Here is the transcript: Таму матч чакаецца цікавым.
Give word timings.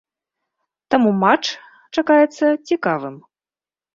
Таму 0.93 1.09
матч 1.23 1.45
чакаецца 1.99 2.45
цікавым. 2.71 3.15